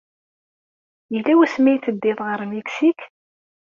Yella 1.13 1.33
wasmi 1.37 1.69
ay 1.71 1.79
teddiḍ 1.79 2.19
ɣer 2.27 2.39
Miksik? 2.51 2.99